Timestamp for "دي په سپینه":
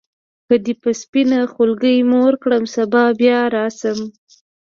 0.63-1.39